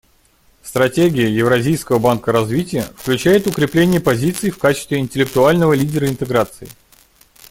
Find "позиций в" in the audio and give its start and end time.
4.01-4.57